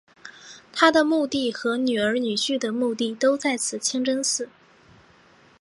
[0.73, 4.49] 她的墓地和女儿女婿的墓地都在此清真寺。